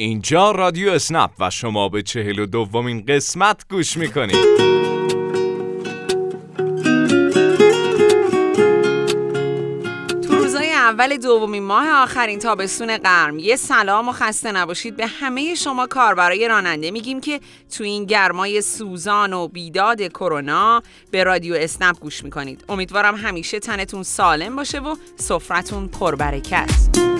[0.00, 4.68] اینجا رادیو اسنپ و شما به چهل و دومین قسمت گوش می‌کنید.
[10.68, 14.96] اول دومین ماه آخرین تابستون قرم یه سلام و خسته نباشید.
[14.96, 17.40] به همه شما کاربرای راننده میگیم که
[17.76, 22.64] تو این گرمای سوزان و بیداد کرونا به رادیو اسنپ گوش می‌کنید.
[22.68, 27.17] امیدوارم همیشه تنتون سالم باشه و سفرتون پربرکت.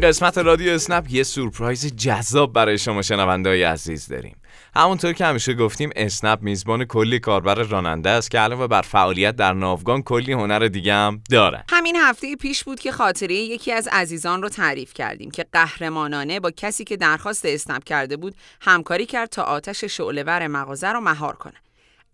[0.00, 4.36] قسمت رادیو اسنپ یه سورپرایز جذاب برای شما شنوندای عزیز داریم
[4.76, 9.52] همونطور که همیشه گفتیم اسنپ میزبان کلی کاربر راننده است که علاوه بر فعالیت در
[9.52, 14.42] ناوگان کلی هنر دیگه هم داره همین هفته پیش بود که خاطره یکی از عزیزان
[14.42, 19.42] رو تعریف کردیم که قهرمانانه با کسی که درخواست اسنپ کرده بود همکاری کرد تا
[19.42, 21.54] آتش شعله‌ور مغازه رو مهار کنه.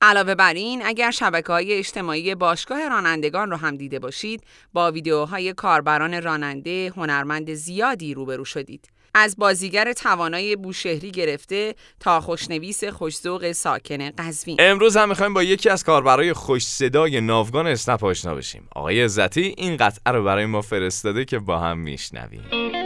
[0.02, 5.52] علاوه بر این اگر شبکه های اجتماعی باشگاه رانندگان رو هم دیده باشید با ویدیوهای
[5.52, 8.88] کاربران راننده هنرمند زیادی روبرو شدید.
[9.14, 14.56] از بازیگر توانای بوشهری گرفته تا خوشنویس خوشذوق ساکن قزوین.
[14.58, 18.68] امروز هم می‌خوایم با یکی از کاربرای خوش صدای ناوگان اسنپ آشنا بشیم.
[18.74, 22.85] آقای عزتی این قطعه رو برای ما فرستاده که با هم میشنویم.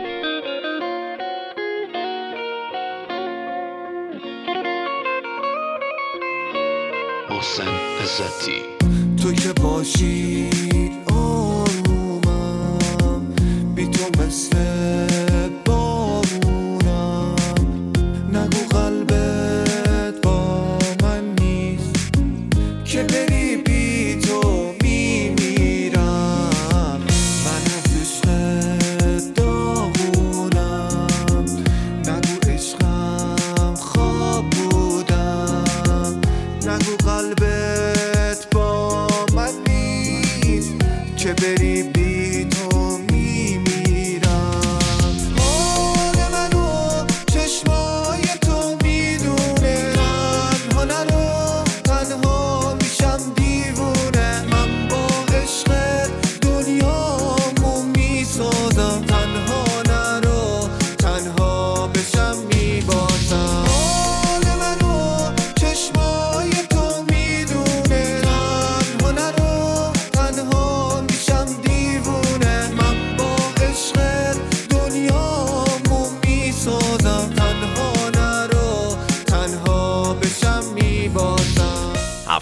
[7.51, 7.71] محسن
[8.03, 8.63] عزتی.
[9.23, 10.51] تو که باشی
[11.13, 12.23] آرومم
[13.75, 14.70] بی تو مثل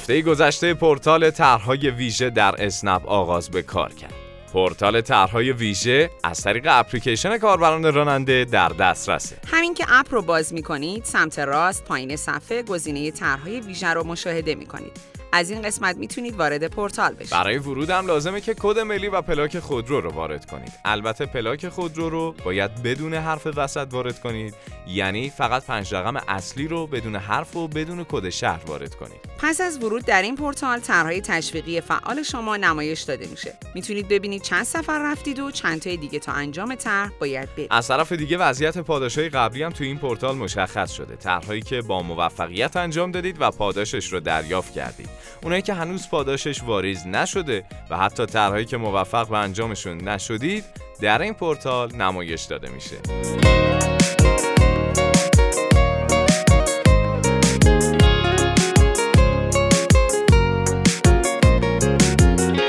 [0.08, 4.14] هفته گذشته پورتال طرحهای ویژه در اسنپ آغاز به کار کرد.
[4.52, 9.36] پورتال طرحهای ویژه از طریق اپلیکیشن کاربران راننده در دسترسه.
[9.46, 14.04] همین که app رو باز می کنید سمت راست پایین صفحه گزینه طرحهای ویژه رو
[14.04, 15.00] مشاهده می کنید
[15.32, 19.22] از این قسمت می‌تونید وارد پورتال بشید برای ورود هم لازمه که کد ملی و
[19.22, 20.72] پلاک خودرو رو وارد کنید.
[20.84, 24.54] البته پلاک خودرو رو باید بدون حرف وسط وارد کنید،
[24.86, 29.27] یعنی فقط پنج رقم اصلی رو بدون حرف و بدون کد شهر وارد کنید.
[29.38, 33.54] پس از ورود در این پورتال طرحهای تشویقی فعال شما نمایش داده میشه.
[33.74, 37.88] می‌تونید ببینید چند سفر رفتید و چند تای دیگه تا انجام طرح باید برید از
[37.88, 41.16] طرف دیگه وضعیت پاداشهای قبلی هم تو این پورتال مشخص شده.
[41.16, 45.08] طرحهایی که با موفقیت انجام دادید و پاداشش رو دریافت کردید.
[45.42, 50.64] اونایی که هنوز پاداشش واریز نشده و حتی طرحهایی که موفق به انجامشون نشدید
[51.00, 52.96] در این پورتال نمایش داده میشه.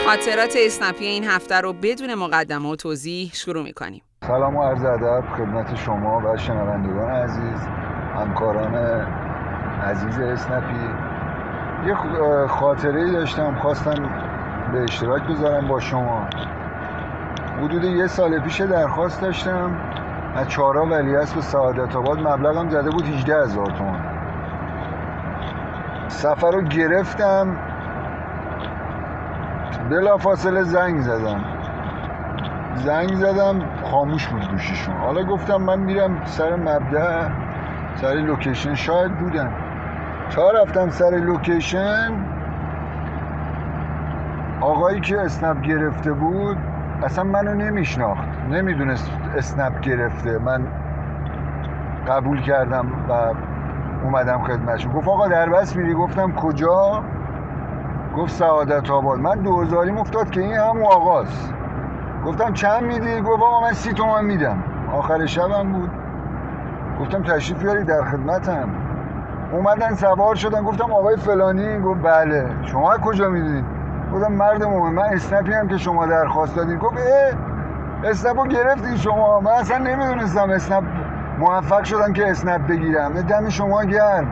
[0.09, 4.01] خاطرات اسنپی این هفته رو بدون مقدمه و توضیح شروع می‌کنیم.
[4.27, 7.67] سلام و عرض ادب خدمت شما و شنوندگان عزیز
[8.15, 8.75] همکاران
[9.83, 10.89] عزیز اسنپی.
[11.87, 11.95] یه
[12.47, 14.09] خاطره داشتم خواستم
[14.73, 16.27] به اشتراک بذارم با شما.
[17.57, 19.77] حدود یه سال پیش درخواست داشتم
[20.35, 24.01] از چهارا ولیعصر به سعادت آباد مبلغم زده بود 18 هزار تومان.
[26.07, 27.57] سفر رو گرفتم.
[29.89, 31.39] بلا فاصله زنگ زدم.
[32.75, 34.95] زنگ زدم خاموش بود گوشیشون.
[34.95, 37.27] حالا گفتم من میرم سر مبدأ
[37.95, 38.75] سر location.
[38.75, 39.49] شاید بودن.
[40.35, 42.11] تا رفتم سر location
[44.61, 46.57] آقایی که اسنپ گرفته بود
[47.03, 48.27] اصلا منو نمیشناخت.
[48.51, 50.37] نمی‌دونست اسنپ گرفته.
[50.37, 50.61] من
[52.07, 53.13] قبول کردم و
[54.03, 54.91] اومدم خدمتشون.
[54.91, 55.93] گفت آقا در بس میری.
[55.93, 57.03] گفتم کجا؟
[58.17, 59.19] گفت سعادت آباد.
[59.19, 61.53] من دوزاریم افتاد که این همون آقاست
[62.25, 64.63] گفتم چند میدی؟ گفت آقا من سی تومن میدم.
[64.93, 65.89] آخر شبم بود.
[67.01, 68.69] گفتم تشریف بیاری در خدمتم.
[69.51, 70.63] اومدن سوار شدن.
[70.63, 72.49] گفتم آقای فلانی؟ گفت بله.
[72.65, 73.65] شما کجا می‌دونید؟
[74.13, 74.93] گفتم مرد مومن.
[74.93, 76.77] من اسنپی هم که شما درخواست دادین.
[76.77, 79.39] گفت اه اسنپو گرفتین شما.
[79.39, 80.83] من اصلا نمی‌دونستم اسنپ
[81.39, 83.21] موفق شدم که اسنپ بگیرم.
[83.21, 84.27] دم شما گرم.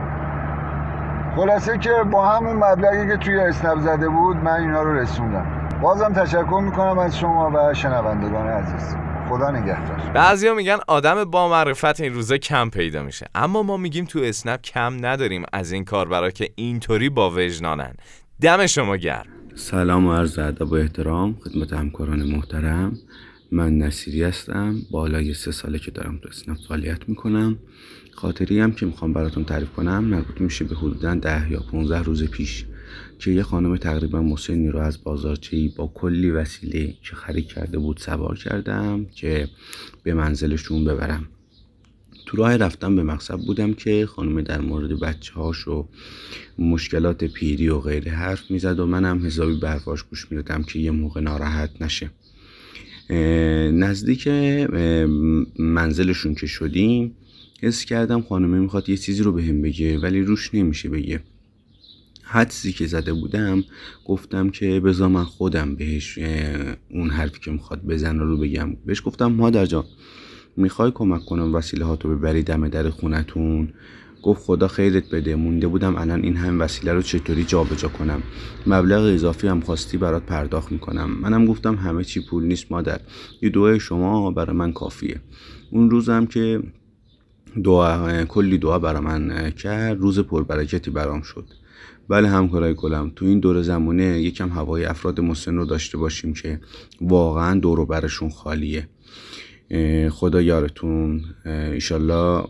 [1.38, 5.68] خلاصه که با همون مبلغی که توی اسنپ زده بود من اینا رو رسوندم.
[5.82, 8.96] بازم تشکر می‌کنم از شما و شنوندگان عزیز.
[9.28, 10.12] خدا نگهدار.
[10.14, 13.26] بعضیا میگن آدم با معرفت این روزا کم پیدا میشه.
[13.34, 15.44] اما ما میگیم تو اسنپ کم نداریم.
[15.52, 17.94] از این کاربرا که اینطوری با وجنانن
[18.40, 19.26] دم شما گرم.
[19.54, 22.92] سلام و عرض ادب و احترام خدمت همکاران محترم.
[23.52, 24.74] من نصیری هستم.
[24.90, 27.56] بالای سه ساله که دارم تو اسنپ فعالیت می‌کنم.
[28.18, 32.24] خاطری هم که می‌خوام براتون تعریف کنم مربوط میشه به حدودا ده یا 15 روز
[32.24, 32.64] پیش
[33.18, 37.96] که یه خانم تقریبا مسنی رو از بازارچه‌ای با کلی وسیله که خرید کرده بود
[37.96, 39.48] سوار کردم که
[40.02, 41.28] به منزلشون ببرم.
[42.26, 45.88] تو راه رفتم به مقصد بودم که خانم در مورد بچه هاش و
[46.58, 51.20] مشکلات پیری و غیره حرف می‌زد و منم حسابی برفاش گوش می‌دادم که یه موقع
[51.20, 52.10] ناراحت نشه.
[53.70, 54.28] نزدیک
[55.58, 57.14] منزلشون که شدیم
[57.62, 61.20] حس کردم خانمه می‌خواد یه چیزی رو بهم بگه ولی روش نمیشه بگه.
[62.22, 63.64] حدسی که زده بودم
[64.06, 66.18] گفتم که بذار من خودم بهش
[66.90, 68.76] اون حرفی که می‌خواد بزنه رو بگم.
[68.86, 69.84] بهش گفتم مادر جان
[70.56, 73.68] می‌خوای کمک کنم وسیله هاتو ببری دم در خونتون؟
[74.22, 75.36] گفت خدا خیرت بده.
[75.36, 78.22] مونده بودم الان این هم وسیله رو چطوری جابجا کنم؟
[78.66, 81.10] مبلغ اضافی هم خواستی برات پرداخت می‌کنم.
[81.10, 83.00] منم گفتم همه چی پول نیست مادر.
[83.42, 85.20] یه دعای شما برای من کافیه.
[85.70, 86.62] اون روزم که
[87.64, 89.98] دعا کلی دعا برای من کرد.
[89.98, 91.44] روز پربرکتی برام شد.
[92.08, 96.60] بله همکارای گلم تو این دور زمانه یکم هوای افراد مسن رو داشته باشیم که
[97.00, 98.88] واقعا دور برشون خالیه.
[100.10, 101.24] خدا یارتون
[101.72, 102.44] ایشالله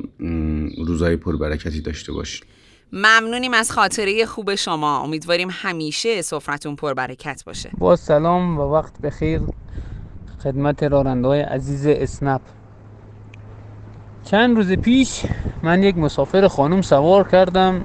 [0.87, 2.47] روزای پربرکتی داشته باشیم
[2.93, 4.99] ممنونیم از خاطره خوب شما.
[4.99, 7.71] امیدواریم همیشه سفرتون پربرکت باشه.
[7.79, 9.41] با سلام و وقت بخیر.
[10.43, 12.41] خدمت راننده های عزیز اسنپ.
[14.31, 15.23] چند روز پیش
[15.63, 17.81] من یک مسافر خانم سوار کردم.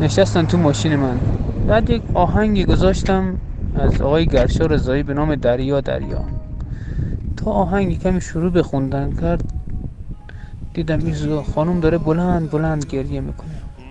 [0.00, 1.20] نشستن تو ماشین من.
[1.68, 3.36] بعد یک آهنگی گذاشتم
[3.74, 6.24] از آقای گرشا رضایی به نام دریا دریا.
[7.36, 9.44] تا آهنگی کمی شروع بخوندن کرد
[10.74, 13.50] دیدم این خانم داره بلند بلند گریه می‌کنه.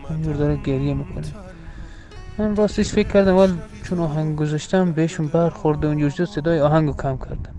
[0.09, 1.25] اینجور داره گریه می‌کنه.
[2.37, 3.53] من راستش فکر کردم ولی
[3.83, 7.55] چون آهنگ گذاشتم بهشون برخورده اونجور صدای آهنگو کم کردم.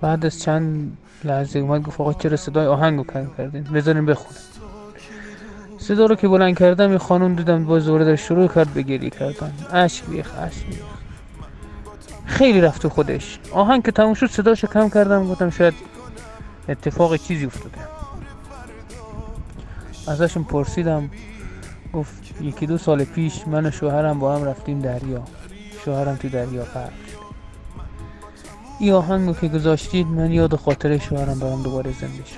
[0.00, 4.40] بعد از چند لحظه اومد گفت آقا چرا صدای آهنگو کم کردین؟ بذارین بخونم.
[5.78, 9.10] صدا رو که بلند کردم این خانم دیدم با زوره در شروع کرد به گریه
[9.10, 9.52] کردن.
[9.72, 10.78] اشک بیخ اشک بیخ.
[12.26, 13.38] خیلی رفت خودش.
[13.52, 15.74] آهنگ که تموم شد صداشو کم کردم گفتم شاید
[16.68, 17.78] اتفاق چیزی افتاده.
[20.08, 21.10] ازشون پرسیدم
[21.92, 25.22] گفت یکی دو سال پیش من و شوهرم با هم رفتیم دریا.
[25.84, 26.92] شوهرم تو دریا غرق
[28.82, 32.36] این آهنگو که گذاشتید من یاد خاطره شوهرم برام دوباره زنده شد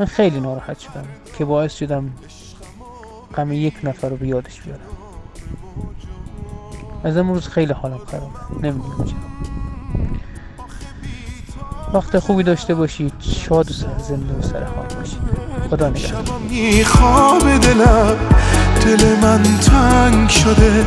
[0.00, 1.04] من خیلی ناراحت شدم
[1.38, 2.10] که باعث شدم
[3.36, 4.80] غم یک نفر رو به یادش بیارم.
[7.04, 9.16] از امروز خیلی حالم خرابه نمی‌دونم چرا.
[11.94, 13.12] وقت خوبی داشته باشید.
[13.20, 15.18] شاد و سرزنده و سرحال باشید.
[15.70, 16.22] خدا نگهدار.
[18.84, 20.86] دل من تنگ شده.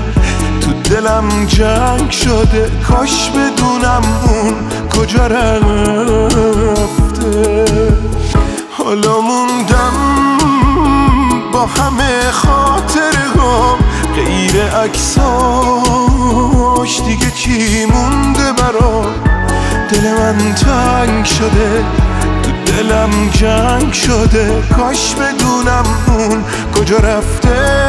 [0.89, 4.56] دلم جنگ شده کاش بدونم اون
[4.89, 6.46] کجا رفته.
[8.77, 9.94] حالا موندم
[11.54, 13.77] با همه خاطره هم
[14.15, 15.42] غیر عکساش
[17.06, 19.06] دیگه چی مونده برا
[19.89, 21.86] دل من تنگ شده
[22.44, 26.44] تو دلم جنگ شده کاش بدونم اون
[26.75, 27.85] کجا رفته.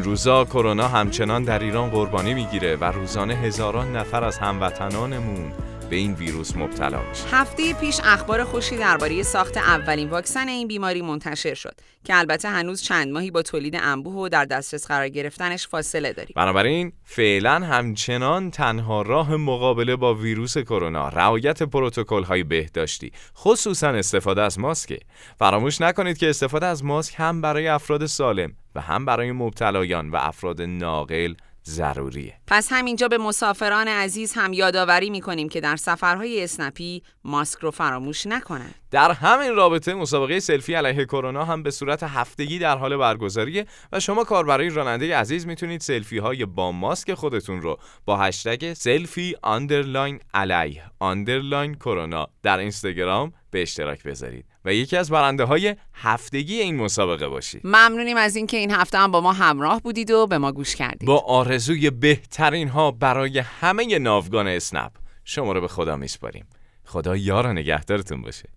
[0.00, 5.52] این روزا کرونا همچنان در ایران قربانی می‌گیره و روزانه هزاران نفر از هموطنانمون
[5.90, 7.24] به این ویروس مبتلا میشه.
[7.32, 12.82] هفته پیش اخبار خوشی درباره ساخت اولین واکسن این بیماری منتشر شد که البته هنوز
[12.82, 16.32] چند ماهی با تولید انبوه و در دسترس قرار گرفتنش فاصله داریم.
[16.36, 24.42] بنابراین فعلا همچنان تنها راه مقابله با ویروس کرونا رعایت پروتکل های بهداشتی خصوصا استفاده
[24.42, 25.00] از ماسک
[25.38, 30.16] فراموش نکنید که استفاده از ماسک هم برای افراد سالم و هم برای مبتلایان و
[30.16, 31.34] افراد ناقل
[31.66, 37.70] ضروریه پس همینجا به مسافران عزیز هم یادآوری می‌کنیم که در سفرهای اسنپی ماسک رو
[37.70, 38.74] فراموش نکنند.
[38.90, 44.00] در همین رابطه مسابقه سلفی علیه کرونا هم به صورت هفتگی در حال برگزاریه و
[44.00, 50.20] شما کاربرای راننده عزیز می‌تونید سلفی های با ماسک خودتون رو با هشتگ سلفی underline
[50.34, 56.76] علیه underline کرونا در اینستاگرام به اشتراک بذارید و یکی از برنده های هفتگی این
[56.76, 60.52] مسابقه باشید ممنونیم از اینکه این هفته هم با ما همراه بودید و به ما
[60.52, 61.08] گوش کردید.
[61.08, 64.92] با آرزوی بهترین ها برای همه ناوگان اسنپ
[65.24, 66.46] شما رو به خدا میسپاریم.
[66.84, 68.48] خدا یار و نگهدارتون باشه.